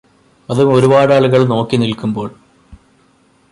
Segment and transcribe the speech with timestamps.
[0.49, 2.29] അതും ഒരുപാടാളുകൾ നോക്കി നിൽക്കുമ്പോൾ